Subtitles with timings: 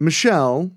[0.00, 0.70] Michelle,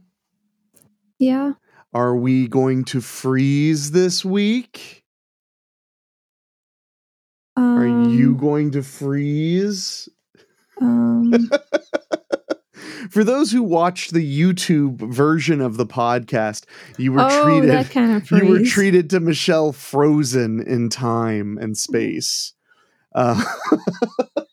[1.19, 1.53] Yeah.
[1.93, 5.03] are we going to freeze this week?
[7.55, 10.09] Are you Um, going to freeze?
[10.79, 11.31] Um,
[13.11, 16.63] For those who watched the YouTube version of the podcast,
[16.97, 21.77] you were oh, treated kind of you were treated to Michelle frozen in time and
[21.77, 22.53] space.
[23.13, 23.43] Uh,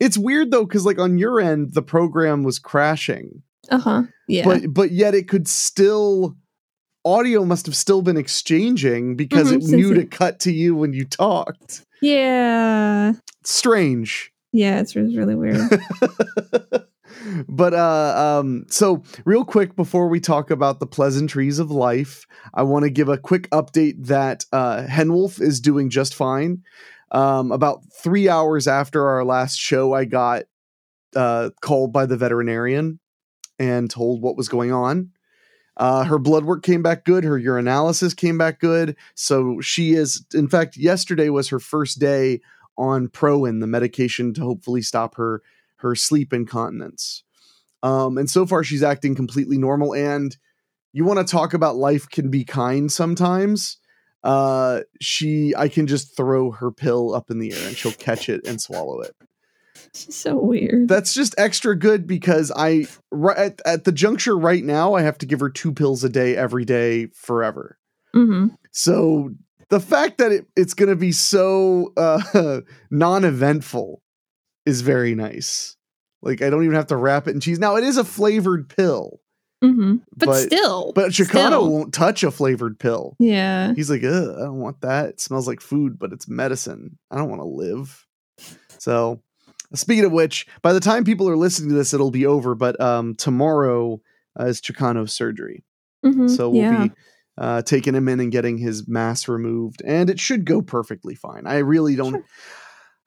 [0.00, 4.02] it's weird though, because like on your end, the program was crashing, Uh huh.
[4.28, 4.44] Yeah.
[4.44, 6.36] but but yet it could still
[7.04, 10.74] audio must have still been exchanging because Mhm, it knew to it- cut to you
[10.76, 11.84] when you talked.
[12.02, 13.12] yeah.
[13.44, 14.30] Strange.
[14.52, 14.80] Yeah.
[14.80, 15.58] It's, it's really weird.
[17.48, 22.62] but uh um so real quick before we talk about the pleasantries of life i
[22.62, 26.62] want to give a quick update that uh henwolf is doing just fine
[27.12, 30.44] um about three hours after our last show i got
[31.16, 32.98] uh called by the veterinarian
[33.58, 35.10] and told what was going on
[35.78, 37.22] uh, her blood work came back good.
[37.22, 38.96] Her urinalysis came back good.
[39.14, 42.40] So she is, in fact, yesterday was her first day
[42.76, 45.42] on Proin, the medication to hopefully stop her
[45.76, 47.22] her sleep incontinence.
[47.84, 49.94] Um, and so far, she's acting completely normal.
[49.94, 50.36] And
[50.92, 53.77] you want to talk about life can be kind sometimes.
[54.24, 58.28] Uh, she, I can just throw her pill up in the air and she'll catch
[58.28, 59.14] it and swallow it.
[59.92, 60.86] So weird.
[60.86, 65.18] That's just extra good because I, right at, at the juncture right now, I have
[65.18, 67.78] to give her two pills a day every day forever.
[68.14, 68.48] mm-hmm.
[68.70, 69.30] So
[69.70, 74.02] the fact that it, it's going to be so uh, non-eventful
[74.66, 75.76] is very nice.
[76.22, 77.58] Like I don't even have to wrap it in cheese.
[77.58, 79.20] Now it is a flavored pill,
[79.62, 79.96] Mm-hmm.
[80.16, 80.92] But, But- still.
[80.94, 81.70] but Chicano still.
[81.70, 83.16] won't touch a flavored pill.
[83.18, 83.74] Yeah.
[83.74, 85.08] He's like, Ugh, I don't want that.
[85.10, 86.98] It smells like food, but it's medicine.
[87.10, 88.06] I don't want to live.
[88.78, 89.20] So,
[89.74, 92.54] speaking of which, by the time people are listening to this, it'll be over.
[92.54, 94.00] But um, tomorrow
[94.38, 95.64] uh, is Chicano's surgery.
[96.06, 96.28] Mm-hmm.
[96.28, 96.86] So we'll yeah.
[96.86, 96.92] be
[97.36, 101.46] uh, taking him in and getting his mass removed, and it should go perfectly fine.
[101.46, 102.12] I really don't.
[102.12, 102.24] Sure.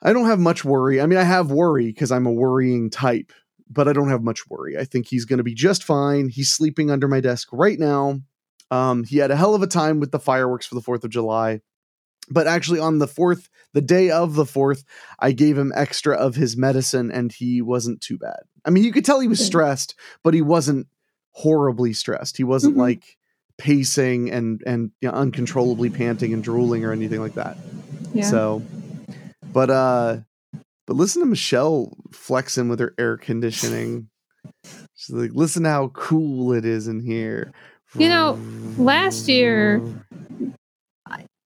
[0.04, 1.00] I don't have much worry.
[1.00, 3.32] I mean, I have worry because I'm a worrying type,
[3.72, 4.78] but I don't have much worry.
[4.78, 6.30] I think he's going to be just fine.
[6.30, 8.20] He's sleeping under my desk right now.
[8.70, 11.10] Um, he had a hell of a time with the fireworks for the Fourth of
[11.10, 11.62] July,
[12.30, 14.84] but actually on the fourth, the day of the fourth,
[15.20, 18.40] I gave him extra of his medicine, and he wasn't too bad.
[18.66, 20.88] I mean, you could tell he was stressed, but he wasn't
[21.32, 22.38] horribly stressed.
[22.38, 22.80] He wasn't Mhm.
[22.80, 23.18] like
[23.58, 27.58] pacing and and you know, uncontrollably panting and drooling or anything like that.
[28.14, 28.24] yeah.
[28.30, 28.62] So,
[29.54, 30.18] but uh,
[30.88, 34.10] but listen to Michelle flexing with her air conditioning.
[34.96, 37.52] She's like, listen how cool it is in here.
[37.96, 38.40] You know,
[38.78, 39.82] last year-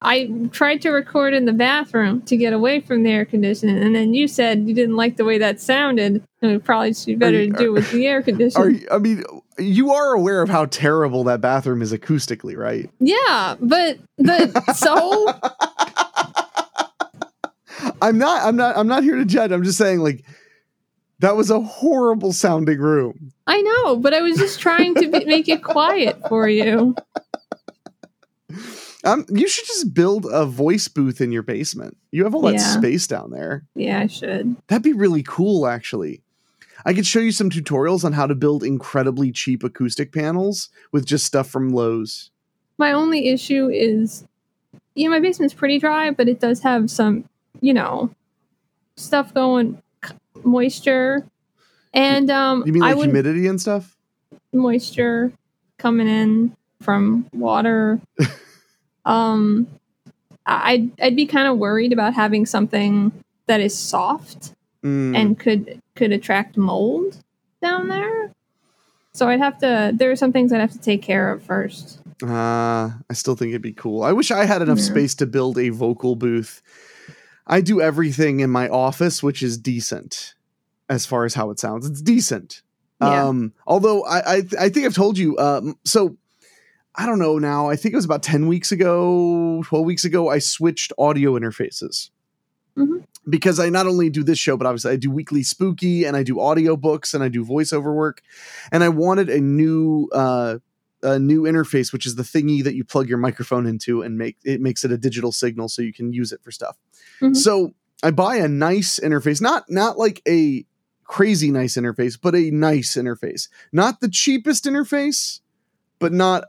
[0.01, 3.95] I tried to record in the bathroom to get away from the air conditioning, and
[3.95, 7.41] then you said you didn't like the way that sounded, and we probably should better
[7.41, 8.81] you- do it with the air conditioning.
[8.81, 9.23] you, I mean,
[9.57, 12.87] you are aware of how terrible that bathroom is acoustically, right?
[12.99, 15.33] yeah, but but so
[18.01, 18.43] I'm not.
[18.43, 18.77] I'm not.
[18.77, 19.51] I'm not here to judge.
[19.51, 20.23] I'm just saying, like,
[21.19, 23.31] that was a horrible sounding room.
[23.47, 26.95] I know, but I was just trying to be, make it quiet for you.
[29.03, 31.95] Um, you should just build a voice booth in your basement.
[32.11, 32.73] You have all that Yeah.
[32.73, 33.63] space down there.
[33.75, 34.55] Yeah, I should.
[34.67, 36.21] That'd be really cool, actually.
[36.87, 41.05] I could show you some tutorials on how to build incredibly cheap acoustic panels with
[41.05, 42.31] just stuff from Lowe's.
[42.79, 44.25] My only issue is,
[44.95, 47.29] yeah, my basement's pretty dry, but it does have some,
[47.61, 48.09] you know,
[48.97, 49.81] stuff going,
[50.43, 51.25] moisture,
[51.93, 53.95] and um, You mean like would humidity and stuff?
[54.53, 55.31] moisture
[55.77, 57.99] coming in from water.
[59.05, 59.67] um,
[60.45, 63.11] I'd I'd be kind of worried about having something
[63.47, 64.53] that is soft
[64.83, 67.17] Mm, and could could attract mold
[67.61, 68.31] down there.
[69.15, 69.91] So I'd have to.
[69.95, 71.99] There are some things I'd have to take care of first.
[72.21, 74.03] uh, I still think it'd be cool.
[74.03, 74.83] I wish I had enough Yeah.
[74.83, 76.61] space to build a vocal booth.
[77.47, 80.33] I do everything in my office, which is decent
[80.89, 81.87] as far as how it sounds.
[81.87, 82.61] It's decent.
[83.01, 83.27] Yeah.
[83.27, 85.37] Um, although I, I, I think I've told you.
[85.37, 86.17] Um, so
[86.95, 87.69] I don't know now.
[87.69, 90.29] I think it was about ten weeks ago, twelve weeks ago.
[90.29, 92.09] I switched audio interfaces.
[92.77, 93.05] Mhm.
[93.29, 96.23] because I not only do this show, but obviously I do weekly spooky and I
[96.23, 98.21] do audiobooks and I do voiceover work.
[98.69, 100.57] And I wanted a new uh
[101.05, 104.37] a new interface, which is the thingy that you plug your microphone into and make
[104.43, 106.77] it makes it a digital signal so you can use it for stuff.
[107.21, 107.35] Mhm.
[107.35, 110.65] So I buy a nice interface, not not like a
[111.05, 113.47] crazy nice interface, but a nice interface.
[113.71, 115.39] Not the cheapest interface,
[115.99, 116.45] but not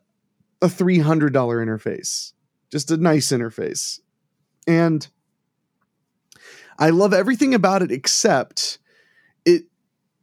[0.62, 2.32] a $300 interface.
[2.70, 4.00] Just a nice interface.
[4.66, 5.06] And
[6.78, 8.78] I love everything about it except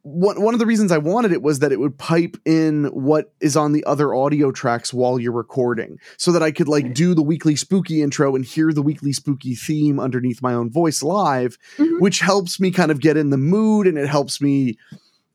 [0.04, 3.34] one, one of the reasons I wanted it was that it would pipe in what
[3.40, 7.14] is on the other audio tracks while you're recording so that I could like do
[7.16, 11.58] the weekly spooky intro and hear the weekly spooky theme underneath my own voice live,
[11.78, 12.02] Mhm.
[12.02, 14.78] which helps me kind of get in the mood and it helps me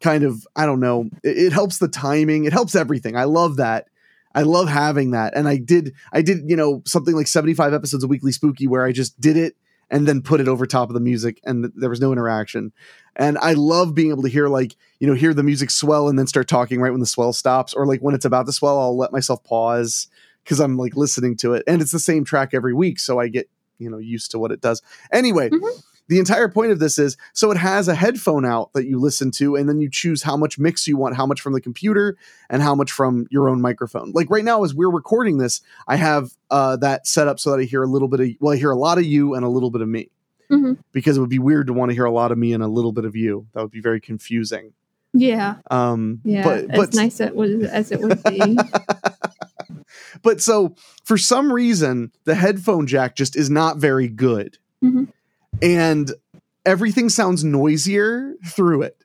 [0.01, 3.17] kind of, I don't know, it, it helps the timing, it helps everything.
[3.17, 3.87] I love that.
[4.35, 5.33] I love having that.
[5.35, 8.85] And I did, I did, you know, something like 75 episodes of Weekly Spooky where
[8.85, 9.57] I just did it
[9.91, 12.73] and then put it over top of the music and th- there was no interaction.
[13.17, 16.19] And I love being able to hear like, you know, hear the music swell and
[16.19, 18.79] then start talking right when the swell stops or like when it's about to swell,
[18.79, 20.09] I'll let myself pause
[20.45, 21.65] cuz I'm like listening to it.
[21.67, 23.49] And it's the same track every week, so I get,
[23.79, 24.83] you know, used to what it does.
[25.13, 25.83] Anyway, Mhm.
[26.09, 29.31] The entire point of this is so it has a headphone out that you listen
[29.33, 32.17] to and then you choose how much mix you want, how much from the computer
[32.51, 34.13] and how much from your own microphone.
[34.13, 37.61] Like right now as we're recording this, I have uh that set up so that
[37.61, 39.49] I hear a little bit of well, I hear a lot of you and a
[39.49, 40.11] little bit of me
[40.51, 40.79] Mhm.
[40.93, 42.69] because it would be weird to want to hear a lot of me and a
[42.69, 43.47] little bit of you.
[43.53, 44.73] That would be very confusing.
[45.13, 46.43] Yeah, Um, yeah.
[46.43, 48.59] but as but nice it was as it would be.
[50.23, 50.75] but so
[51.05, 55.09] for some reason the headphone jack just is not very good, Mhm.
[55.63, 56.13] And
[56.65, 58.97] everything sounds noisier through it.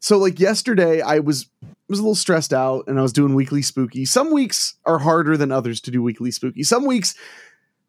[0.00, 1.48] So like yesterday, I was
[1.88, 4.04] was a little stressed out and I was doing weekly spooky.
[4.04, 6.62] Some weeks are harder than others to do weekly spooky.
[6.62, 7.14] Some weeks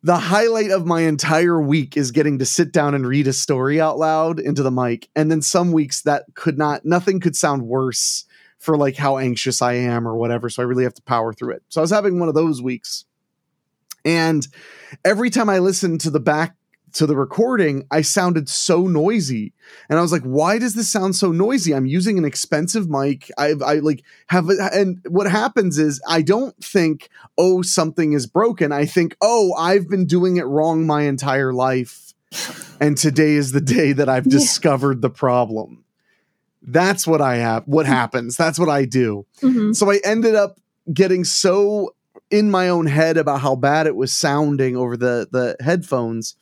[0.02, 3.82] the highlight of my entire week is getting to sit down and read a story
[3.82, 5.10] out loud into the mic.
[5.16, 8.24] And then some weeks that could not, nothing could sound worse
[8.60, 10.50] for like how anxious I am or whatever.
[10.50, 11.64] So I really have to power through it.
[11.68, 13.04] So I was having one of those weeks.
[14.06, 14.48] And
[15.04, 16.56] every time I listened to the back
[16.94, 19.54] to the recording, I sounded so noisy.
[19.90, 21.74] And I was like, why does this sound so noisy?
[21.74, 23.30] I'm using an expensive mic.
[23.38, 28.72] I, I like have, and what happens is I don't think, oh, something is broken.
[28.72, 32.14] I think, oh, I've been doing it wrong my entire life.
[32.80, 34.32] And today is the day that I've Yeah.
[34.40, 35.84] discovered the problem.
[36.62, 37.64] That's what I have.
[37.66, 38.36] What happens?
[38.36, 39.26] That's what I do.
[39.42, 39.76] Mhm.
[39.76, 40.60] So I ended up
[40.94, 41.96] getting so
[42.30, 46.36] in my own head about how bad it was sounding over the the headphones.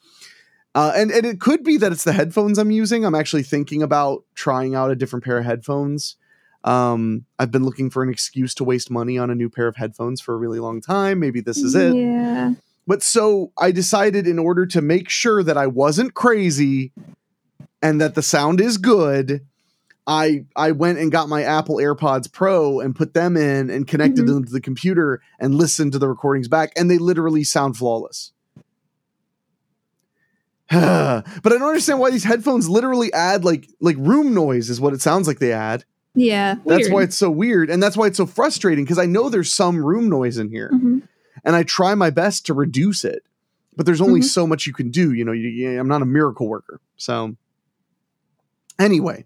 [0.77, 3.03] Uh, and and it could be that it's the headphones I'm using.
[3.03, 6.17] I'm actually thinking about trying out a different pair of headphones.
[6.63, 9.75] Um, I've been looking for an excuse to waste money on a new pair of
[9.77, 11.19] headphones for a really long time.
[11.19, 11.95] Maybe this is it.
[11.95, 12.53] Yeah.
[12.85, 16.91] But so I decided in order to make sure that I wasn't crazy
[17.81, 19.45] and that the sound is good,
[20.05, 24.25] I I went and got my Apple AirPods Pro and put them in and connected
[24.25, 24.27] Mhm.
[24.27, 28.31] them to the computer and listened to the recordings back and they literally sound flawless.
[30.71, 34.93] but I don't understand why these headphones literally add like like room noise is what
[34.93, 35.85] it sounds like they add.
[36.13, 36.55] Yeah.
[36.65, 36.91] That's weird.
[36.93, 39.77] why it's so weird and that's why it's so frustrating because I know there's some
[39.83, 41.03] room noise in here Mhm.
[41.45, 43.23] and I try my best to reduce it.
[43.75, 44.25] But there's only Mhm.
[44.25, 45.13] so much you can do.
[45.13, 46.81] You know, you, you- I'm not a miracle worker.
[46.97, 47.35] So,
[48.79, 49.25] anyway,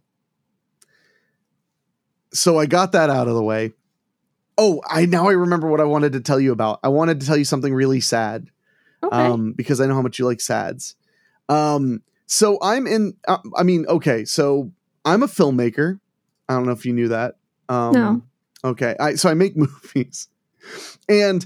[2.33, 3.71] so I got that out of the way.
[4.57, 6.79] Oh, I now I remember what I wanted to tell you about.
[6.83, 8.49] I wanted to tell you something really sad
[9.03, 9.15] Okay.
[9.15, 10.95] um, because I know how much you like sads.
[11.51, 13.13] Um, so I'm in.
[13.27, 14.71] Uh, I mean, okay, so
[15.05, 15.99] I'm a filmmaker.
[16.47, 17.35] I don't know if you knew that.
[17.69, 18.21] Um, No.
[18.63, 20.27] Okay, I so I make movies,
[21.09, 21.45] and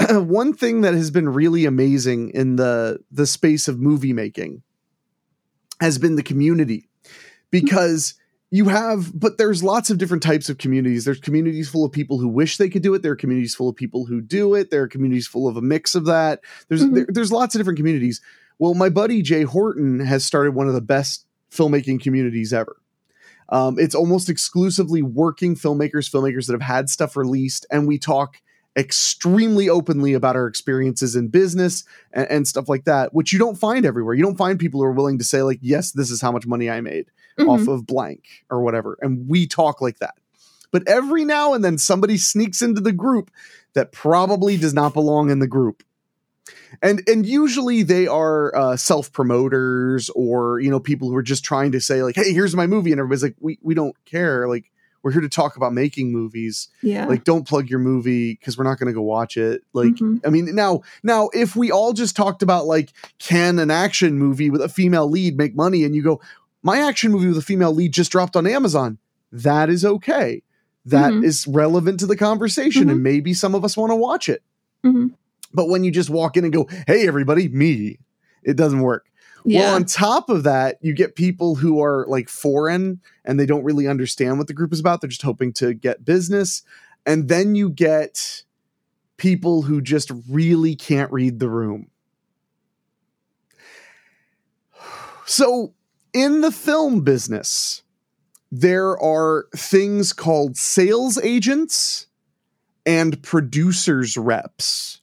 [0.10, 4.62] one thing that has been really amazing in the the space of movie making
[5.80, 6.88] has been the community
[7.50, 8.14] because
[8.50, 12.18] you have but there's lots of different types of communities there's communities full of people
[12.18, 14.70] who wish they could do it there are communities full of people who do it
[14.70, 16.94] there are communities full of a mix of that there's Mhm.
[16.94, 18.20] there, there's lots of different communities
[18.58, 22.76] well my buddy jay horton has started one of the best filmmaking communities ever
[23.50, 28.36] um, it's almost exclusively working filmmakers filmmakers that have had stuff released and we talk
[28.76, 33.56] extremely openly about our experiences in business and, and stuff like that which you don't
[33.58, 36.20] find everywhere you don't find people who are willing to say like yes this is
[36.20, 37.06] how much money i made
[37.38, 37.48] Mhm.
[37.48, 38.98] off of blank or whatever.
[39.00, 40.16] And we talk like that.
[40.72, 43.30] But every now and then somebody sneaks into the group
[43.74, 45.84] that probably does not belong in the group.
[46.82, 51.44] And and usually they are uh, self promoters or you know people who are just
[51.44, 54.48] trying to say like hey here's my movie and everybody's like we we don't care
[54.48, 54.70] like
[55.02, 56.68] we're here to talk about making movies.
[56.82, 57.06] Yeah.
[57.06, 59.62] Like, don't plug your movie because we're not going to go watch it.
[59.72, 60.20] Like, Mhm.
[60.26, 64.50] I mean, now, now, if we all just talked about like, can an action movie
[64.50, 66.20] with a female lead make money, and you go,
[66.64, 68.98] my action movie with a female lead just dropped on Amazon,
[69.30, 70.42] that is okay.
[70.84, 71.54] That is Mhm.
[71.54, 72.90] relevant to the conversation, Mhm.
[72.90, 74.42] and maybe some of us want to watch it.
[75.52, 77.98] But when you just walk in and go, "Hey, everybody, me,"
[78.42, 79.10] it doesn't work.
[79.44, 79.60] yeah.
[79.60, 83.64] Well, on top of that, you get people who are like foreign and they don't
[83.64, 85.00] really understand what the group is about.
[85.00, 86.62] They're just hoping to get business.
[87.06, 88.42] And then you get
[89.16, 91.90] people who just really can't read the room.
[95.26, 95.74] So,
[96.14, 97.82] in the film business,
[98.50, 102.06] there are things called sales agents
[102.86, 105.00] and producers reps.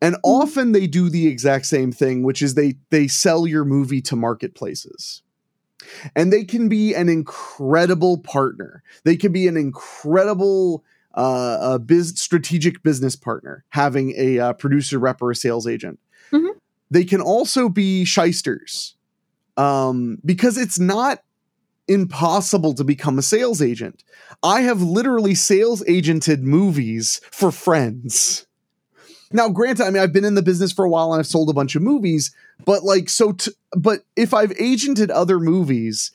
[0.00, 4.00] And often they do the exact same thing, which is they they sell your movie
[4.02, 5.22] to marketplaces.
[6.14, 8.82] And they can be an incredible partner.
[9.04, 14.98] They can be an incredible uh, a biz- strategic business partner, having a uh, producer
[14.98, 15.98] rep or a sales agent.
[16.32, 16.50] Mhm.
[16.90, 18.94] They can also be shysters
[19.56, 21.22] um, because it's not
[21.88, 24.04] impossible to become a sales agent.
[24.42, 28.46] I have literally sales agented movies for friends.
[29.32, 31.50] Now, granted, I mean, I've been in the business for a while and I've sold
[31.50, 36.10] a bunch of movies, but like, so, t- but if I've agented other movies,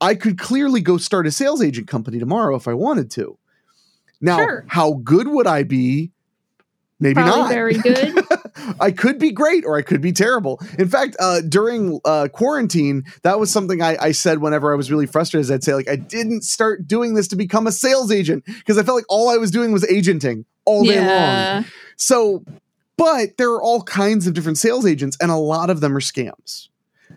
[0.00, 3.38] I could clearly go start a sales agent company tomorrow if I wanted to.
[4.20, 4.64] Now, Sure.
[4.68, 6.10] how good would I be?
[7.00, 7.48] Maybe Probably not.
[7.50, 8.14] very good.
[8.80, 10.60] I could be great or I could be terrible.
[10.78, 14.90] In fact, uh, during uh, quarantine, that was something I, I said whenever I was
[14.90, 15.50] really frustrated.
[15.50, 18.84] I'd say, like, I didn't start doing this to become a sales agent because I
[18.84, 21.64] felt like all I was doing was agenting all day long.
[21.96, 22.44] So,
[22.96, 26.00] but there are all kinds of different sales agents, and a lot of them are
[26.00, 26.68] scams.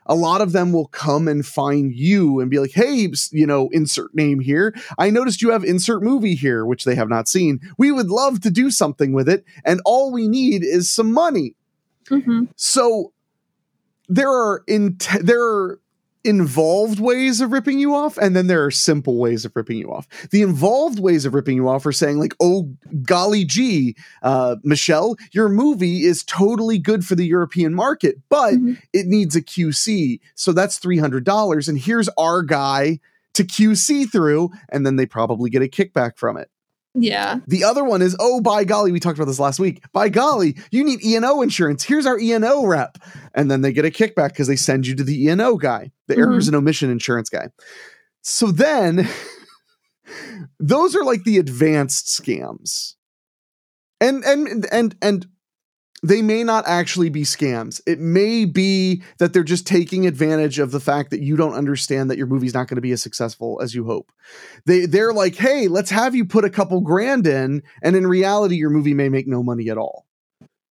[0.05, 3.69] A lot of them will come and find you and be like, hey, you know,
[3.71, 4.73] insert name here.
[4.97, 7.59] I noticed you have insert movie here, which they have not seen.
[7.77, 11.55] We would love to do something with it, and all we need is some money.
[12.07, 13.11] hmm So
[14.09, 15.79] there are in there are
[16.27, 19.91] involved ways of ripping you off and then there are simple ways of ripping you
[19.91, 22.69] off the involved ways of ripping you off are saying like oh
[23.03, 28.77] golly gee uh, michelle your movie is totally good for the european market but Mhm.
[28.91, 32.99] it needs a qc so that's $300 and here's our guy
[33.33, 36.49] to qc through and then they probably get a kickback from it
[36.99, 37.39] Yeah.
[37.47, 39.83] the other one is, oh, by golly, we talked about this last week.
[39.93, 41.83] By golly, you need E&O insurance.
[41.83, 42.97] Here's our E&O rep.
[43.33, 46.15] And then they get a kickback because they send you to the E&O guy, the
[46.15, 46.19] Mhm.
[46.19, 47.49] errors and omission insurance guy.
[48.21, 49.07] So then
[50.59, 52.95] those are like the advanced scams.
[53.99, 55.25] And and and and
[56.03, 57.81] they may not actually be scams.
[57.87, 62.09] It may be that they're just taking advantage of the fact that you don't understand
[62.09, 64.11] that your movie's not going to be as successful as you hope.
[64.65, 68.55] They they're like, "Hey, let's have you put a couple grand in," and in reality
[68.55, 70.05] your movie may make no money at all.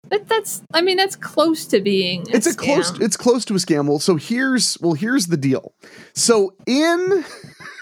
[0.09, 2.25] But that's, I mean, that's close to being.
[2.29, 3.89] it's a close it's close to a scam.
[3.89, 5.75] Well, so here's well here's the deal.
[6.15, 7.25] So in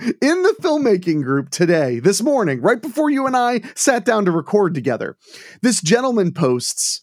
[0.00, 4.30] in the filmmaking group today, this morning, right before you and I sat down to
[4.30, 5.16] record together,
[5.62, 7.02] this gentleman posts,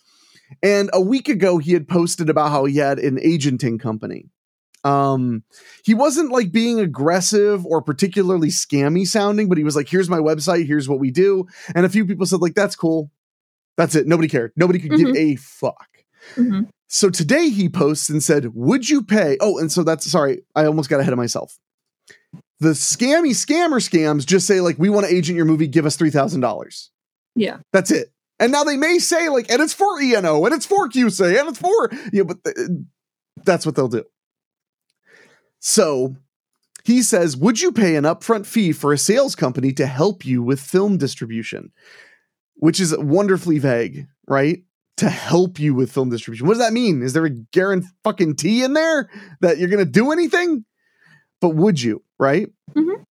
[0.63, 4.25] and a week ago he had posted about how he had an agenting company.
[4.83, 5.43] Um,
[5.83, 10.19] he wasn't like being aggressive or particularly scammy sounding, but he was like, "Here's my
[10.19, 10.65] website.
[10.65, 13.11] Here's what we do." And a few people said, "Like that's cool."
[13.75, 14.07] That's it.
[14.07, 14.53] Nobody cared.
[14.55, 15.87] Nobody could give a fuck.
[16.35, 16.67] Mhm.
[16.87, 19.37] So today he posts and said, Would you pay?
[19.39, 21.59] Oh, and so that's sorry, I almost got ahead of myself.
[22.59, 25.95] The scammy scammer scams just say, like, we want to agent your movie, give us
[25.95, 26.89] $3,000.
[27.35, 27.57] Yeah.
[27.71, 28.11] That's it.
[28.39, 31.49] And now they may say, like, and it's for ENO, and it's for QC, and
[31.49, 32.69] it's for, you know, but th-
[33.43, 34.03] that's what they'll do.
[35.59, 36.15] So
[36.83, 40.43] he says, Would you pay an upfront fee for a sales company to help you
[40.43, 41.71] with film distribution?
[42.55, 44.63] Which is wonderfully vague, right?
[44.97, 46.47] To help you with film distribution.
[46.47, 47.03] What does that mean?
[47.03, 49.09] Is there a guarantee fucking T in there
[49.41, 50.65] that you're going to do anything?
[51.39, 52.49] But would you, right?
[52.75, 53.03] Mhm.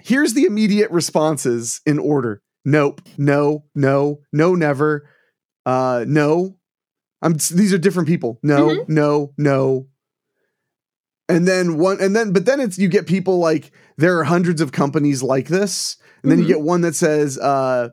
[0.00, 2.42] Here's the immediate responses in order.
[2.64, 5.08] Nope, no, no, no, never.
[5.66, 6.56] Uh, no.
[7.22, 8.38] I'm these are different people.
[8.42, 8.88] No, Mhm.
[8.88, 9.88] no, no.
[11.28, 14.60] And then one and then but then it's you get people like there are hundreds
[14.60, 15.96] of companies like this.
[16.22, 16.48] And then you Mhm.
[16.48, 17.90] get one that says uh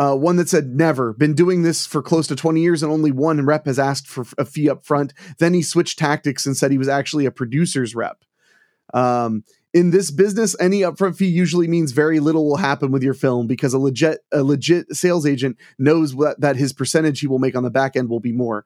[0.00, 3.10] uh, one that said never been doing this for close to 20 years and only
[3.10, 6.70] one rep has asked for a fee up front then he switched tactics and said
[6.70, 8.22] he was actually a producer's rep
[8.94, 9.42] um,
[9.74, 13.46] in this business any upfront fee usually means very little will happen with your film
[13.46, 17.54] because a legit a legit sales agent knows what, that his percentage he will make
[17.56, 18.64] on the back end will be more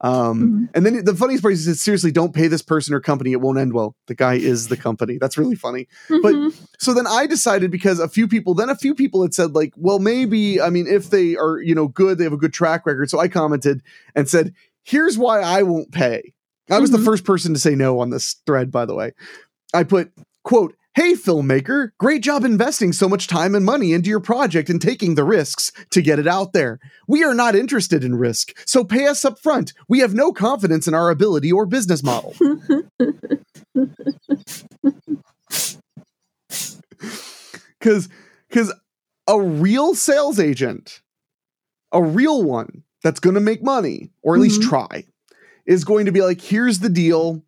[0.00, 0.68] um, Mhm.
[0.74, 3.58] and then the funniest part is seriously don't pay this person or company it won't
[3.58, 6.54] end well the guy is the company that's really funny But- Mhm.
[6.78, 9.72] so then I decided because a few people, then a few people had said like,
[9.76, 12.84] well, maybe I mean, if they are you know good, they have a good track
[12.86, 13.08] record.
[13.08, 13.80] So I commented
[14.14, 16.34] and said, here's why I won't pay.
[16.70, 16.94] I was Mhm.
[16.98, 19.12] the first person to say no on this thread, by the way.
[19.72, 20.12] I put
[20.44, 20.76] quote.
[20.94, 25.16] Hey, filmmaker, great job investing so much time and money into your project and taking
[25.16, 26.78] the risks to get it out there.
[27.08, 29.72] We are not interested in risk, so pay us up front.
[29.88, 32.32] We have no confidence in our ability or business model.
[37.80, 38.08] Cause
[38.50, 38.72] cause
[39.28, 41.02] a real sales agent,
[41.92, 44.68] a real one that's gonna make money, or at least Mhm.
[44.68, 45.04] try,
[45.66, 47.42] is going to be like, here's the deal.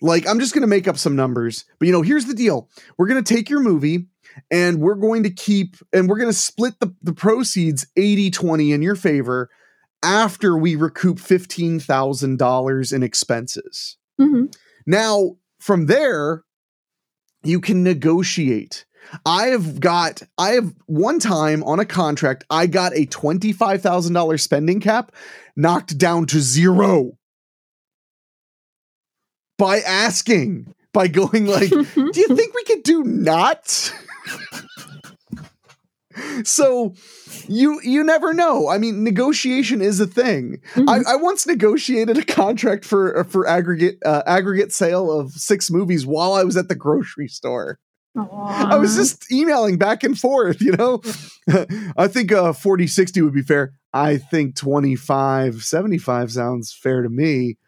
[0.00, 2.68] Like, I'm just gonna make up some numbers, but you know, here's the deal.
[2.98, 4.06] We're gonna take your movie
[4.50, 8.72] and we're going to keep and we're going to split the, the proceeds 80 20
[8.72, 9.48] in your favor
[10.02, 13.96] after we recoup $15,000 in expenses.
[14.20, 14.54] Mhm.
[14.86, 16.44] Now, from there,
[17.42, 18.84] you can negotiate.
[19.24, 24.80] I have got, I have one time on a contract, I got a $25,000 spending
[24.80, 25.12] cap
[25.56, 27.12] knocked down to zero
[29.58, 31.84] by asking, by going like, do
[32.14, 33.92] you think we could do not?
[36.44, 36.94] so
[37.46, 38.68] you you never know.
[38.68, 40.60] I mean, negotiation is a thing.
[40.74, 40.88] Mhm.
[40.88, 46.06] I, I once negotiated a contract for for aggregate uh, aggregate sale of six movies
[46.06, 47.78] while I was at the grocery store.
[48.18, 51.02] I was just emailing back and forth, you know.
[51.98, 53.74] I think uh 40 60 would be fair.
[53.92, 57.58] I think 25 75 sounds fair to me.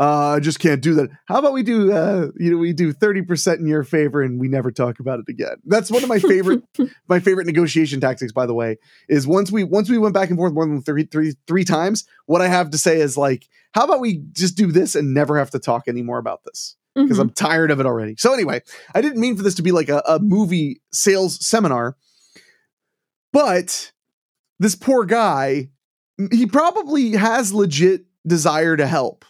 [0.00, 1.10] Uh, I just can't do that.
[1.26, 4.48] How about we do uh you know we do 30% in your favor and we
[4.48, 5.56] never talk about it again.
[5.64, 6.62] That's one of my favorite
[7.08, 10.38] my favorite negotiation tactics by the way is once we once we went back and
[10.38, 13.84] forth more than three three three times, what I have to say is like how
[13.84, 16.74] about we just do this and never have to talk anymore about this?
[16.94, 17.22] because Mhm.
[17.22, 18.16] I'm tired of it already.
[18.18, 18.60] So anyway,
[18.94, 21.96] I didn't mean for this to be like a, a movie sales seminar,
[23.32, 23.92] but
[24.58, 25.70] this poor guy,
[26.30, 29.24] he probably has legit desire to help,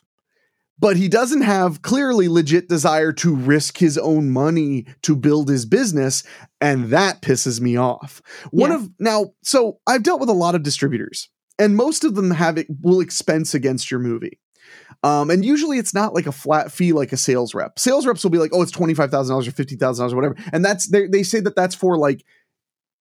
[0.82, 5.64] but he doesn't have clearly legit desire to risk his own money to build his
[5.64, 6.24] business,
[6.60, 8.20] and that pisses me off.
[8.50, 8.76] One Yeah.
[8.76, 12.58] of now, so I've dealt with a lot of distributors, and most of them have
[12.58, 14.40] it will expense against your movie.
[15.04, 17.78] Um, and usually it's not like a flat fee like a sales rep.
[17.78, 20.12] Sales reps will be like, oh, it's twenty five thousand dollars or fifty thousand dollars
[20.12, 22.24] or whatever, and that's they they say that that's for like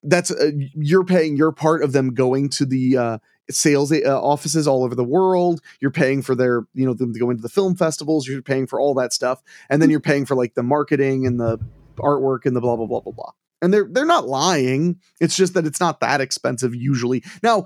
[0.04, 3.18] that's uh, you're paying your part of them going to the uh,
[3.56, 5.62] sales uh, offices all over the world.
[5.80, 8.28] You're paying for their you know them to go into the film festivals.
[8.28, 11.40] You're paying for all that stuff, and then you're paying for like the marketing and
[11.40, 11.60] the
[11.98, 13.32] artwork and the blah blah blah blah blah.
[13.62, 15.00] And they're they're not lying.
[15.20, 17.24] It's just that it's not that expensive usually.
[17.44, 17.66] Now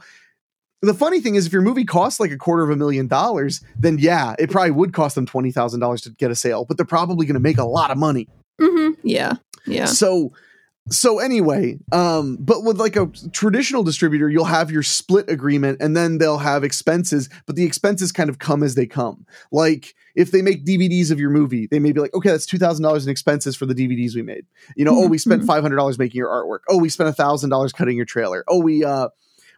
[0.82, 3.63] the funny thing is, if your movie costs like a quarter of a million dollars,
[3.78, 6.78] then yeah, it probably would cost them twenty thousand dollars to get a sale, but
[6.78, 8.28] they're probably going to make a lot of money.
[8.60, 8.95] Mhm.
[9.04, 9.34] Yeah.
[9.65, 9.86] Yeah.
[9.86, 10.32] So,
[10.89, 15.98] so anyway, um, but with like a traditional distributor, you'll have your split agreement, and
[15.98, 19.26] then they'll have expenses, but the expenses kind of come as they come.
[19.52, 22.58] Like if they make DVDs of your movie, they may be like, okay, that's two
[22.60, 24.45] thousand dollars in expenses for the DVDs we made.
[24.76, 25.48] You know, oh, we spent Mhm.
[25.48, 26.60] five hundred dollars making your artwork.
[26.69, 28.43] Oh, we spent thousand dollars cutting your trailer.
[28.48, 29.10] Oh, we uh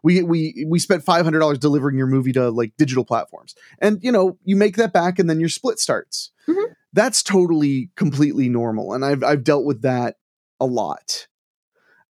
[0.04, 4.00] we we we spent five hundred dollars delivering your movie to like digital platforms, and
[4.02, 6.32] you know you make that back, and then your split starts.
[6.48, 6.68] Mhm.
[6.94, 10.16] That's totally completely normal, and I've I've dealt with that
[10.60, 11.28] a lot.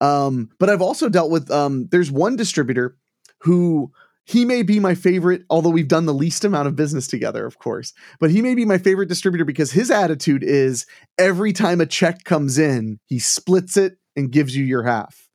[0.02, 2.98] Um, but I've also dealt with um, there's one distributor
[3.40, 3.92] who
[4.26, 7.58] he may be my favorite, although we've done the least amount of business together, of
[7.60, 7.94] course.
[8.20, 10.86] But he may be my favorite distributor because his attitude is
[11.18, 15.30] every time a check comes in, he splits it and gives you your half.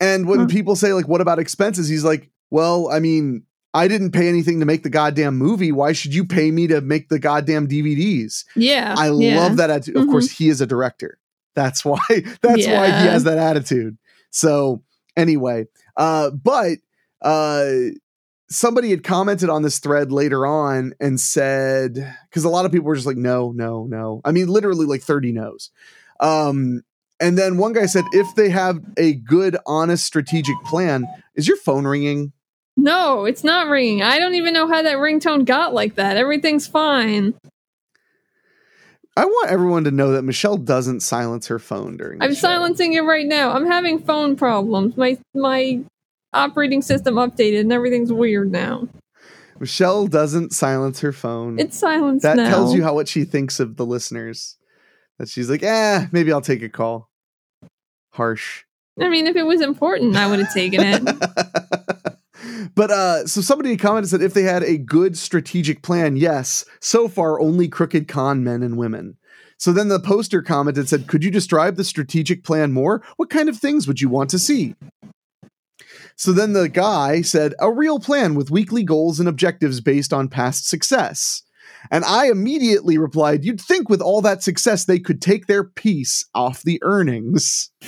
[0.00, 0.46] And when Huh.
[0.46, 1.88] people say, like, what about expenses?
[1.88, 3.42] He's like, well, I mean,
[3.74, 5.70] I didn't pay anything to make the goddamn movie.
[5.72, 8.44] Why should you pay me to make the goddamn DVDs?
[8.56, 8.94] Yeah.
[8.96, 9.38] I yeah.
[9.38, 9.96] love that attitude.
[9.96, 10.10] Of Mhm.
[10.10, 11.18] course, he is a director.
[11.54, 11.98] That's why.
[12.42, 13.98] That's why he has that attitude.
[14.30, 14.82] So
[15.16, 16.78] anyway, uh, but
[17.22, 17.70] uh,
[18.48, 22.86] somebody had commented on this thread later on and said because a lot of people
[22.86, 24.20] were just like, no, no, no.
[24.24, 25.70] I mean, literally like thirty no's.
[26.20, 26.82] Um,
[27.20, 31.58] and then one guy said, if they have a good, honest, strategic plan, is your
[31.58, 32.32] phone ringing?
[32.76, 34.02] No, it's not ringing.
[34.02, 36.16] I don't even know how that ringtone got like that.
[36.16, 37.34] Everything's fine.
[39.16, 42.22] I want everyone to know that Michelle doesn't silence her phone during.
[42.22, 42.40] I'm show.
[42.40, 43.52] silencing it right now.
[43.52, 44.96] I'm having phone problems.
[44.96, 45.80] My my
[46.32, 48.88] operating system updated and everything's weird now.
[49.58, 51.58] Michelle doesn't silence her phone.
[51.58, 52.48] It's silenced that now.
[52.48, 54.56] tells you how what she thinks of the listeners.
[55.18, 57.10] That she's like, eh, maybe I'll take a call.
[58.12, 58.64] Harsh.
[58.98, 61.02] I mean, if it was important, I would have taken it.
[62.74, 66.64] but uh so somebody commented said if they had a good strategic plan, yes.
[66.80, 69.16] So far only crooked con men and women.
[69.58, 73.02] So then the poster commented said, "Could you describe the strategic plan more?
[73.16, 74.74] What kind of things would you want to see?"
[76.16, 80.28] So then the guy said, "A real plan with weekly goals and objectives based on
[80.28, 81.42] past success."
[81.90, 86.24] And I immediately replied, You'd think with all that success, they could take their piece
[86.34, 87.70] off the earnings.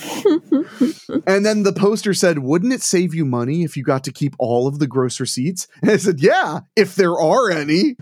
[1.27, 4.35] and then the poster said, Wouldn't it save you money if you got to keep
[4.39, 5.67] all of the gross receipts?
[5.81, 7.95] And I said, Yeah, if there are any.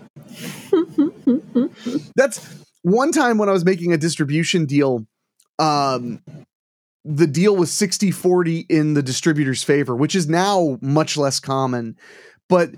[2.16, 2.48] That's
[2.84, 5.06] one time when I was making a distribution deal.
[5.60, 6.22] Um,
[7.04, 11.98] the deal was 60 40 in the distributor's favor, which is now much less common.
[12.48, 12.72] But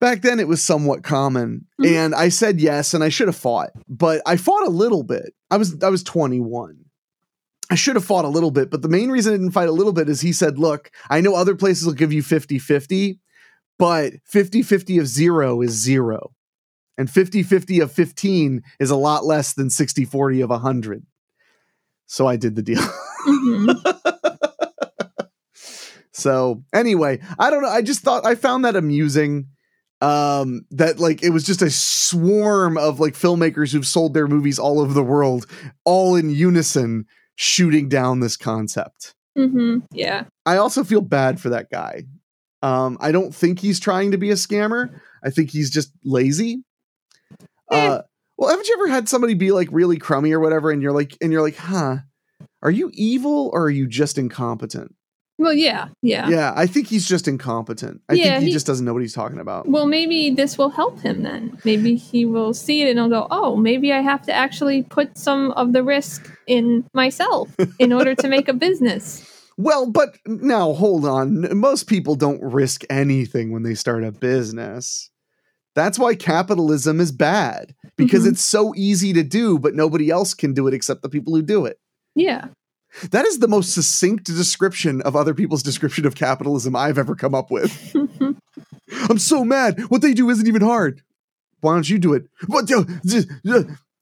[0.00, 1.66] back then it was somewhat common.
[1.80, 1.94] Mm-hmm.
[1.94, 5.34] and i said yes and i should have fought but i fought a little bit.
[5.50, 6.84] I was i was 21
[7.70, 9.72] i should have fought a little bit but the main reason i didn't fight a
[9.72, 13.18] little bit is he said look i know other places will give you 50-50
[13.78, 16.32] but 50-50 of zero is zero
[16.98, 21.06] and 50-50 of 15 is a lot less than 60-40 of 100
[22.06, 22.82] so i did the deal.
[23.26, 23.90] Mm-hmm.
[26.12, 29.46] so anyway i don't know i just thought i found that amusing
[30.00, 34.58] um that like it was just a swarm of like filmmakers who've sold their movies
[34.58, 35.46] all over the world
[35.84, 37.04] all in unison
[37.36, 39.14] shooting down this concept.
[39.36, 39.78] Mm-hmm.
[39.92, 40.24] yeah.
[40.46, 42.04] I also feel bad for that guy.
[42.62, 44.90] Um i don't think he's trying to be a scammer.
[45.22, 46.62] I think he's just lazy.
[47.70, 47.88] Eh.
[47.88, 48.02] uh
[48.36, 51.16] well haven't you ever had somebody be like really crummy or whatever and you're like
[51.20, 51.98] and you're like huh
[52.62, 54.94] are you evil or are you just incompetent
[55.40, 56.28] well, yeah, yeah.
[56.28, 58.02] Yeah, I think he's just incompetent.
[58.10, 59.66] I yeah, think he, he, just doesn't know what he's talking about.
[59.66, 61.56] Well, maybe this will help him then.
[61.64, 65.16] Maybe he will see it and he'll go, oh, maybe I have to actually put
[65.16, 67.48] some of the risk in myself
[67.78, 69.26] in order to make a business.
[69.56, 71.58] Well, but now hold on.
[71.58, 75.08] Most people don't risk anything when they start a business.
[75.74, 78.32] That's why capitalism is bad because mm-hmm.
[78.32, 81.40] it's so easy to do, but nobody else can do it except the people who
[81.40, 81.78] do it.
[82.14, 82.48] Yeah.
[83.10, 87.34] That is the most succinct description of other people's description of capitalism I've ever come
[87.34, 87.94] up with.
[89.08, 89.80] I'm so mad.
[89.90, 91.02] What they do isn't even hard.
[91.60, 92.24] Why don't you do it?
[92.46, 92.68] What?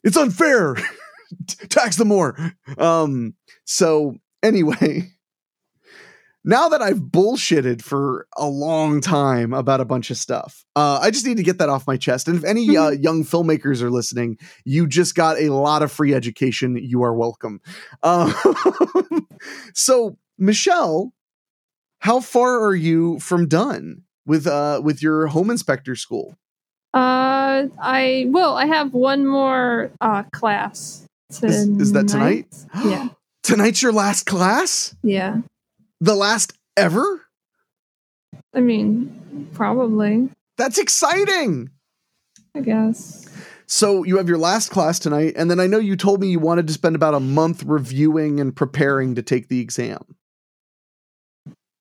[0.05, 0.77] It's unfair.
[1.69, 2.37] Tax them more.
[2.79, 3.35] Um.
[3.65, 5.11] So anyway,
[6.45, 11.11] now that I've bullshitted for a long time about a bunch of stuff, uh, I
[11.11, 12.29] just need to get that off my chest.
[12.29, 13.03] And if any uh, mm-hmm.
[13.03, 16.77] young filmmakers are listening, you just got a lot of free education.
[16.77, 17.61] You are welcome.
[18.03, 18.33] Uh,
[19.75, 21.13] so, Michelle,
[22.01, 26.37] how far are you from done with uh, with your home inspector school?
[26.95, 31.05] Uh, I well, I have one more uh, class.
[31.43, 32.47] Is, is that tonight?
[32.85, 33.09] Yeah.
[33.43, 34.95] Tonight's your last class?
[35.03, 35.39] Yeah.
[36.01, 37.27] The last ever?
[38.55, 40.31] I mean, probably.
[40.57, 41.71] That's exciting.
[42.55, 43.29] I guess.
[43.67, 46.39] So you have your last class tonight, and then I know you told me you
[46.39, 49.99] wanted to spend about a month reviewing and preparing to take the exam.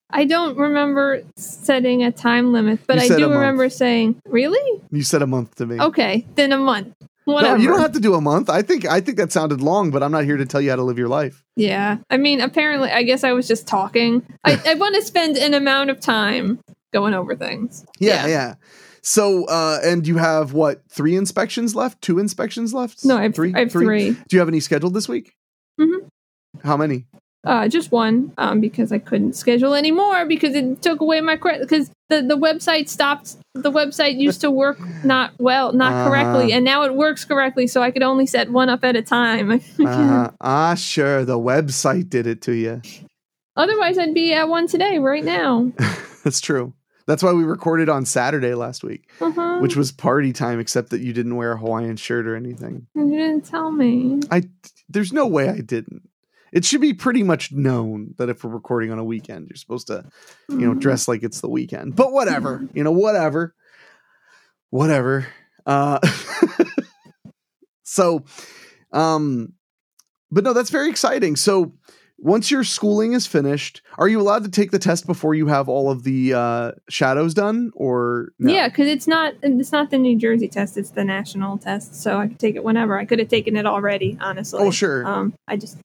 [0.09, 5.21] I don't remember setting a time limit, but I do remember saying, "Really?" You said
[5.21, 5.79] a month to me.
[5.79, 6.93] Okay, then a month.
[7.27, 7.57] Whatever.
[7.57, 8.49] No, you don't have to do a month.
[8.49, 10.77] I think I think that sounded long, but I'm not here to tell you how
[10.77, 11.43] to live your life.
[11.57, 11.97] Yeah.
[12.09, 14.25] I mean, apparently I guess I was just talking.
[14.45, 16.61] I, I want to spend an amount of time
[16.93, 17.85] going over things.
[17.99, 18.27] Yeah, yeah.
[18.27, 18.53] yeah.
[19.01, 22.01] So uh and you have what, three inspections left?
[22.01, 23.03] Two inspections left?
[23.03, 23.53] No, I have three.
[23.53, 23.85] I have three.
[23.85, 24.11] three.
[24.11, 25.35] Do you have any scheduled this week?
[25.81, 26.07] Mm-hmm.
[26.65, 27.07] How many?
[27.43, 31.37] Uh, just one, um, because I couldn't schedule any more because it took away my
[31.37, 31.61] credit.
[31.61, 33.37] Because the, the website stopped.
[33.53, 37.67] The website used to work not well, not uh, correctly, and now it works correctly.
[37.67, 39.51] So I could only set one up at a time.
[39.85, 41.25] uh, ah, sure.
[41.25, 42.81] The website did it to you.
[43.55, 45.71] Otherwise, I'd be at one today, right now.
[46.23, 46.73] That's true.
[47.07, 49.59] That's why we recorded on Saturday last week, uh-huh.
[49.59, 52.87] which was party time, except that you didn't wear a Hawaiian shirt or anything.
[52.93, 54.19] You didn't tell me.
[54.29, 54.43] I.
[54.89, 56.07] There's no way I didn't
[56.51, 59.87] it should be pretty much known that if we're recording on a weekend, you're supposed
[59.87, 60.05] to,
[60.49, 61.95] you know, dress like it's the weekend.
[61.95, 63.53] But whatever, you know, whatever,
[64.69, 65.27] whatever.
[65.65, 65.99] Uh,
[67.83, 68.23] so,
[68.91, 69.53] um,
[70.31, 71.35] but no, that's very exciting.
[71.35, 71.73] So,
[72.19, 75.69] once your schooling is finished, are you allowed to take the test before you have
[75.69, 78.51] all of the uh, shadows done, or no?
[78.51, 81.93] yeah, because it's not it's not the New Jersey test; it's the national test.
[82.01, 82.97] So I could take it whenever.
[82.97, 84.63] I could have taken it already, honestly.
[84.63, 85.05] Oh, sure.
[85.05, 85.77] Um, I just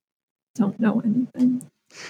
[0.55, 1.69] don't know anything.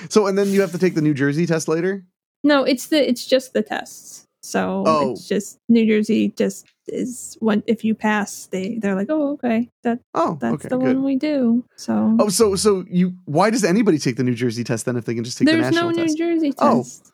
[0.09, 2.05] So and then you have to take the New Jersey test later?
[2.45, 4.27] No, it's the it's just the tests.
[4.43, 5.13] So oh.
[5.13, 9.69] it's just New Jersey just is one if you pass they they're like, "Oh, okay.
[9.85, 10.97] That oh, that's okay, the good.
[10.97, 14.65] one we do." So Oh, so so you why does anybody take the New Jersey
[14.65, 16.19] test then if they can just take There's the national no test?
[16.19, 16.79] New Jersey oh.
[16.83, 17.03] test.
[17.07, 17.09] Oh.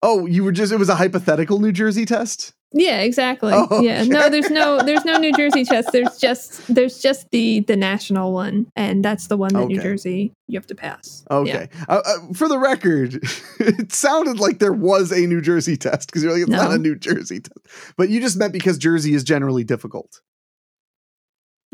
[0.00, 2.52] Oh, you were just it was a hypothetical New Jersey test?
[2.72, 3.52] Yeah, exactly.
[3.70, 5.90] Oh, Yeah, no, there's no there's no New Jersey test.
[5.92, 10.32] There's just there's just the the national one, and that's the one that New Jersey
[10.46, 11.24] you have to pass.
[11.30, 11.36] Yeah.
[11.36, 11.68] Okay.
[11.88, 13.14] Uh, uh, for the record,
[13.60, 16.78] it sounded like there was a New Jersey test because you're like, it's not a
[16.78, 17.94] New Jersey test.
[17.96, 20.20] But you just meant because Jersey is generally difficult.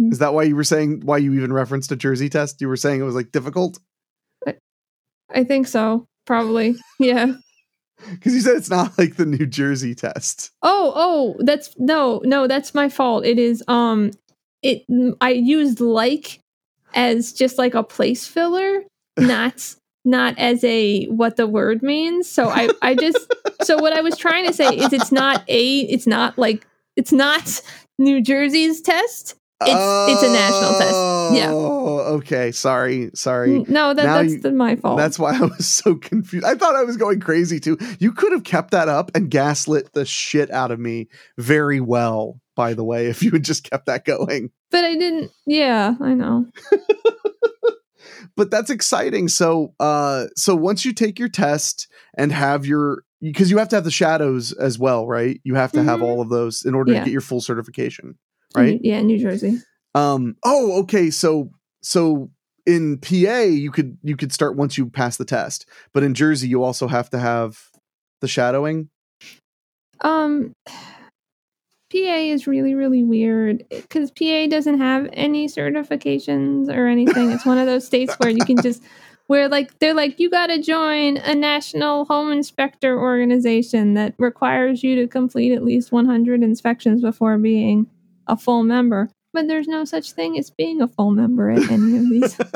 [0.00, 0.12] Mm.
[0.12, 2.60] Is that why you were saying, why you even referenced a Jersey test?
[2.60, 3.78] You were saying it was like difficult?
[5.30, 6.06] I think so.
[6.26, 6.76] Probably.
[6.98, 7.34] Yeah.
[8.10, 10.50] Because you said it's not like the New Jersey test.
[10.62, 13.24] Oh, oh, that's no, no, that's my fault.
[13.24, 14.10] It is um
[14.62, 14.84] it
[15.20, 16.40] I used like
[16.94, 18.82] as just like a place filler,
[19.16, 22.28] not not as a what the word means.
[22.28, 23.18] So I I just
[23.62, 27.12] so what I was trying to say is it's not a it's not like it's
[27.12, 27.62] not
[27.98, 29.36] New Jersey's test.
[29.62, 31.34] It's- it's a national test.
[31.36, 31.50] Yeah.
[31.52, 32.52] Oh, okay.
[32.52, 33.10] Sorry.
[33.14, 33.64] Sorry.
[33.68, 34.98] No, that Now that's you- my fault.
[34.98, 36.44] That's why I was so confused.
[36.44, 37.78] I thought I was going crazy too.
[37.98, 42.40] You could have kept that up and gaslit the shit out of me very well,
[42.56, 44.50] by the way, if you had just kept that going.
[44.70, 45.30] but I didn't.
[45.46, 46.46] Yeah, I know.
[48.36, 49.28] But that's exciting.
[49.28, 51.86] So uh so once you take your test
[52.18, 55.40] and have your because you have to have the shadows as well, right?
[55.44, 56.02] You have to have Mhm.
[56.02, 56.98] all of those in order Yeah.
[56.98, 58.16] to get your full certification,
[58.56, 58.80] right?
[58.82, 59.58] Yeah, New Jersey.
[59.94, 61.10] Um oh, okay.
[61.10, 61.50] So
[61.82, 62.30] so
[62.66, 66.48] in PA you could you could start once you pass the test, but in Jersey
[66.48, 67.58] you also have to have
[68.20, 68.88] the shadowing.
[70.00, 77.30] Um, PA is really, really weird because PA doesn't have any certifications or anything.
[77.30, 78.82] It's one of those states where you can just,
[79.26, 84.82] where like, they're like, you got to join a national home inspector organization that requires
[84.82, 87.86] you to complete at least 100 inspections before being
[88.26, 89.10] a full member.
[89.32, 92.38] But there's no such thing as being a full member at any of these.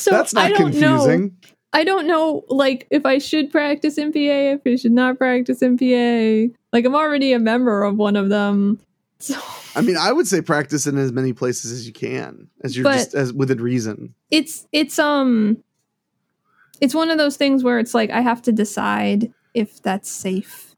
[0.00, 1.30] So That's not I don't know.
[1.72, 5.62] I don't know, like, if I should practice in PA, if I should not practice
[5.62, 6.52] in PA.
[6.72, 8.80] Like, I'm already a member of one of them.
[9.22, 9.38] So
[9.76, 12.90] I mean, I would say practice in as many places as you can, as you're
[12.90, 14.14] just as within reason.
[14.30, 15.62] it's, it's, um,
[16.80, 20.74] it's one of those things where it's like, I have to decide if that's safe.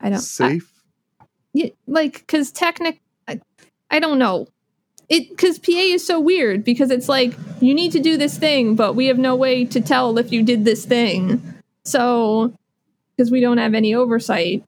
[0.00, 0.69] I don't, Safe.
[1.52, 3.40] Yeah, like, cause technic, I,
[3.90, 4.48] I don't know.
[5.08, 8.76] It, cause PA is so weird because it's like, you need to do this thing,
[8.76, 11.42] but we have no way to tell if you did this thing.
[11.84, 12.52] So,
[13.16, 14.62] because we don't have any oversight.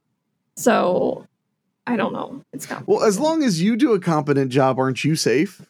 [0.56, 1.26] So,
[1.86, 2.42] I don't know.
[2.52, 5.62] It's not well, as long as you do a competent job, aren't you safe?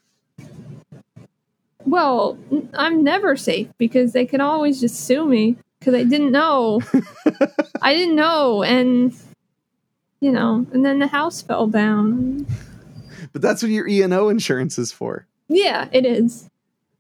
[1.84, 2.38] well.
[2.74, 6.80] I'm never safe because they can always just sue me because I didn't know.
[7.82, 9.14] I didn't know, and
[10.22, 12.46] you know, and then the house fell down.
[13.32, 15.26] But that's what your E and O insurance is for.
[15.48, 16.48] Yeah, it is.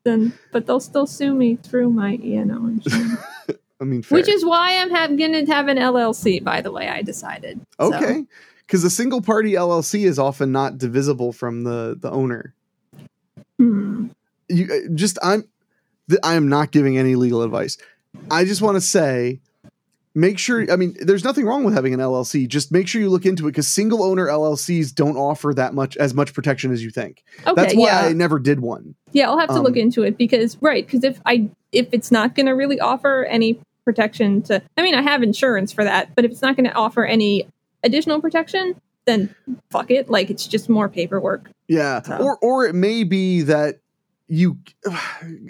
[0.02, 3.20] Then, but they'll still sue me through my E and O insurance,
[3.80, 4.18] I mean, fair.
[4.18, 6.42] which is why I'm have, gonna have an LLC.
[6.42, 7.60] By the way, I decided.
[7.78, 8.24] Okay.
[8.66, 12.54] Because a single party LLC is often not divisible from the the owner.
[13.58, 14.08] hmm.
[14.48, 15.44] You uh, just I'm
[16.08, 17.78] th- I am not giving any legal advice.
[18.32, 19.40] I just want to say
[20.14, 22.46] make sure I mean there's nothing wrong with having an LLC.
[22.46, 25.96] Just make sure you look into it cuz single owner LLCs don't offer that much
[25.96, 27.22] as much protection as you think.
[27.46, 28.94] Okay, That's why yeah, I never did one.
[29.12, 29.28] yeah.
[29.28, 32.34] I'll have to look um, into it because right, because if I if it's not
[32.34, 36.30] gonna really offer any protection to, I mean, I have insurance for that, but if
[36.30, 37.46] it's not gonna offer any
[37.82, 38.74] additional protection,
[39.06, 39.34] then
[39.70, 40.08] fuck it.
[40.10, 41.50] Like it's just more paperwork.
[41.68, 42.02] Yeah.
[42.02, 43.78] So- Or or it may be that
[44.28, 44.58] you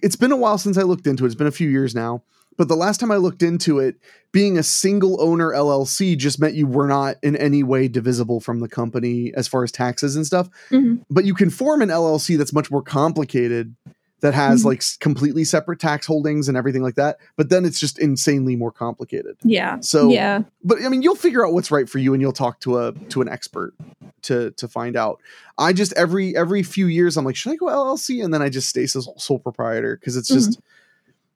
[0.03, 1.27] it's been a while since I looked into it.
[1.27, 2.23] It's been a few years now.
[2.57, 3.97] But the last time I looked into it,
[4.33, 8.61] being a single owner LLC just meant you were not in any way divisible from
[8.61, 10.49] the company as far as taxes and stuff.
[10.71, 11.01] Mhm.
[11.11, 13.75] But you can form an LLC that's much more complicated
[14.21, 14.67] that has Mhm.
[14.67, 17.19] like completely separate tax holdings and everything like that.
[17.37, 19.37] But then it's just insanely more complicated.
[19.43, 19.81] Yeah.
[19.81, 20.43] So yeah.
[20.65, 22.93] but I mean, you'll figure out what's right for you, and you'll talk to a
[23.09, 23.75] to an expert
[24.23, 25.21] to to find out.
[25.59, 28.23] I just every every few years, I'm like, should I go LLC?
[28.23, 30.61] And then I just stay sole, sole proprietor because it's just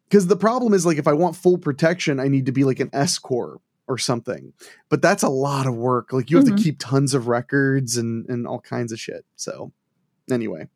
[0.09, 2.81] because the problem is like if I want full protection, I need to be like
[2.81, 4.53] an S corp or something.
[4.89, 6.13] But that's a lot of work.
[6.13, 6.57] Like you have Mhm.
[6.57, 9.25] to keep tons of records and and all kinds of shit.
[9.37, 9.73] So
[10.31, 10.69] anyway,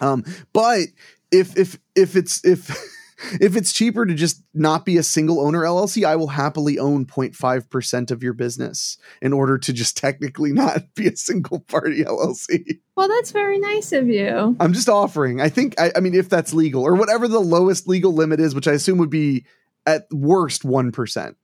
[0.00, 0.88] um, but
[1.30, 2.68] if if if it's if
[3.40, 7.06] if it's cheaper to just not be a single owner LLC, I will happily own
[7.06, 12.78] 0.5% of your business in order to just technically not be a single party LLC.
[12.96, 14.56] Well, that's very nice of you.
[14.60, 15.40] I'm just offering.
[15.40, 18.54] I think, I, I mean, if that's legal or whatever the lowest legal limit is,
[18.54, 19.44] which I assume would be
[19.86, 21.34] at worst 1%.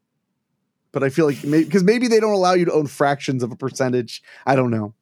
[0.93, 3.57] But I feel like because maybe they don't allow you to own fractions of a
[3.57, 4.23] percentage.
[4.47, 4.95] I don't know.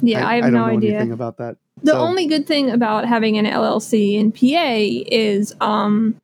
[0.00, 0.90] Yeah, I, have don't no know idea.
[0.96, 1.56] anything about that.
[1.82, 6.16] The So- only good thing about having an LLC in PA is um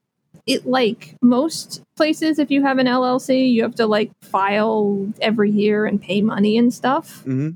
[0.47, 5.51] it like most places, if you have an LLC, you have to like file every
[5.51, 7.23] year and pay money and stuff.
[7.23, 7.51] hmm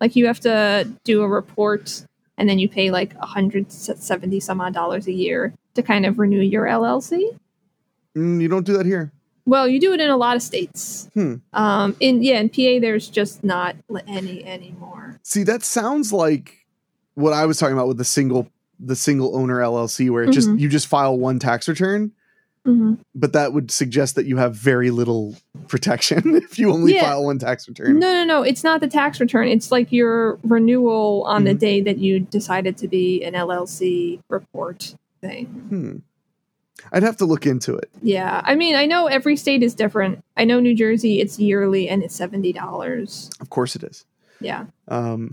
[0.00, 2.04] Like you have to do a report
[2.36, 6.40] and then you pay like 170 some odd dollars a year to kind of renew
[6.40, 7.38] your LLC.
[8.16, 9.12] Mm, you don't do that here.
[9.44, 11.10] Well, you do it in a lot of states.
[11.14, 11.34] Hmm.
[11.52, 13.74] Um, in yeah, in PA, there's just not
[14.06, 15.18] any anymore.
[15.22, 16.58] See, that sounds like
[17.14, 20.48] what I was talking about with the single the single owner LLC, where it just
[20.48, 20.58] Mhm.
[20.60, 22.12] you just file one tax return,
[22.64, 25.36] hmm but that would suggest that you have very little
[25.68, 27.02] protection if you only Yeah.
[27.02, 27.98] file one tax return.
[27.98, 28.42] No, no, no.
[28.42, 29.48] It's not the tax return.
[29.48, 31.58] It's like your renewal on the Mhm.
[31.58, 36.02] day that you decided to be an LLC report thing.
[36.92, 37.90] I'd have to look into it.
[38.02, 40.24] Yeah, I mean, I know every state is different.
[40.36, 43.30] I know New Jersey, it's yearly and it's seventy dollars.
[43.40, 44.04] Of course, it is.
[44.40, 44.66] Yeah.
[44.88, 45.30] Um,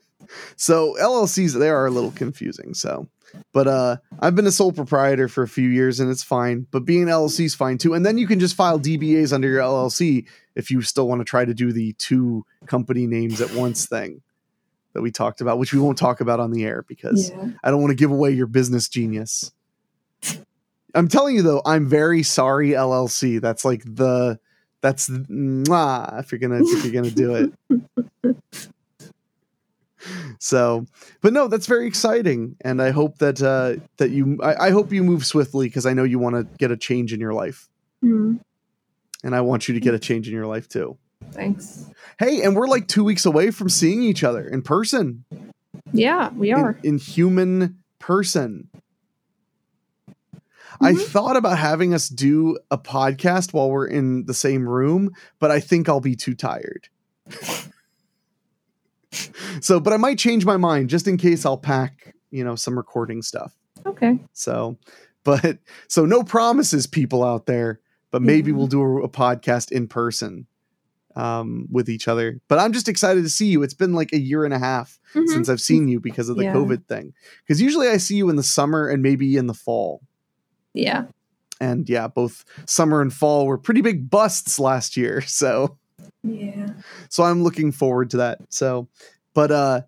[0.56, 2.74] so LLCs they are a little confusing.
[2.74, 3.08] So,
[3.52, 6.66] but uh, I've been a sole proprietor for a few years and it's fine.
[6.70, 7.94] But being an LLC is fine too.
[7.94, 11.24] And then you can just file DBAs under your LLC if you still want to
[11.24, 14.20] try to do the two company names at once thing
[14.92, 17.48] that we talked about, which we won't talk about on the air because Yeah.
[17.64, 19.50] I don't want to give away your business genius.
[20.94, 23.40] I'm telling you though, I'm very sorry, LLC.
[23.40, 24.38] That's like the
[24.80, 28.36] that's mwah, if you're gonna if you're gonna do it.
[30.40, 30.84] So,
[31.20, 34.92] but no, that's very exciting, and I hope that uh, that you I, I hope
[34.92, 37.68] you move swiftly because I know you want to get a change in your life,
[38.02, 38.40] Mm,
[39.22, 40.98] and I want you to get a change in your life too.
[41.30, 41.86] thanks.
[42.18, 45.24] Hey, and we're like two weeks away from seeing each other in person,
[45.92, 46.76] Yeah, we in, are.
[46.82, 48.68] in human person.
[50.80, 51.00] I Mhm.
[51.02, 55.60] thought about having us do a podcast while we're in the same room, but I
[55.60, 56.88] think I'll be too tired.
[59.60, 62.76] so, but I might change my mind just in case I'll pack, you know, some
[62.76, 63.54] recording stuff.
[63.84, 64.18] Okay.
[64.32, 64.78] So,
[65.24, 65.58] but
[65.88, 67.80] so no promises, people out there,
[68.10, 68.56] but maybe Yeah.
[68.56, 70.46] we'll do a, a podcast in person
[71.14, 72.40] um, with each other.
[72.48, 73.62] But I'm just excited to see you.
[73.62, 75.28] It's been like a year and a half Mhm.
[75.28, 76.54] since I've seen you because of the Yeah.
[76.54, 77.12] COVID thing.
[77.46, 80.00] Because usually I see you in the summer and maybe in the fall.
[80.74, 81.04] Yeah.
[81.60, 85.20] And yeah, both summer and fall were pretty big busts last year.
[85.26, 85.76] So,
[86.24, 86.70] Yeah.
[87.08, 88.38] so I'm looking forward to that.
[88.48, 88.88] So,
[89.34, 89.82] but uh,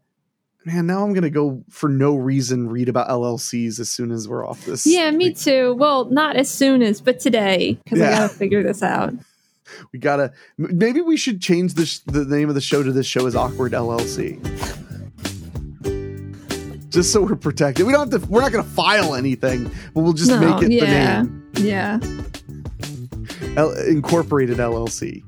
[0.65, 4.47] man, now I'm gonna go for no reason read about LLCs as soon as we're
[4.47, 4.87] off this.
[4.87, 5.75] Yeah, me too.
[5.75, 9.15] Well, not as soon as, but today, because I gotta figure this out.
[9.95, 10.31] We gotta.
[10.59, 13.35] Maybe we should change the sh- the name of the show to this show is
[13.35, 14.39] Awkward LLC.
[16.95, 17.87] Just so we're protected.
[17.87, 18.29] We don't have to.
[18.29, 21.23] We're not gonna file anything, but we'll just No, make it yeah.
[21.23, 21.99] the name Yeah.
[23.57, 25.23] L- Incorporated LLC.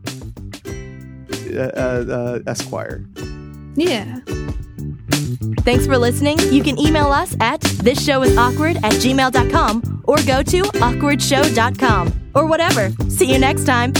[1.55, 3.05] Uh, uh, uh, Esquire.
[3.76, 4.20] Yeah.
[5.61, 6.38] Thanks for listening.
[6.52, 12.31] You can email us at this show is awkward at gmail.com or go to awkwardshow.com
[12.35, 12.90] or whatever.
[13.09, 13.92] See you next time.